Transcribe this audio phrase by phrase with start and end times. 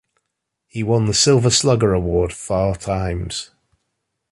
[0.65, 3.51] He won the Silver Slugger Award four times.